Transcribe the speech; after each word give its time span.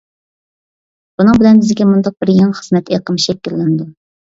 بۇنىڭ 1.19 1.37
بىلەن 1.43 1.61
بىزگە 1.65 1.87
مۇنداق 1.91 2.17
بىر 2.25 2.33
يېڭى 2.39 2.59
خىزمەت 2.63 2.93
ئېقىمى 2.99 3.27
شەكىللىنىدۇ. 3.29 3.91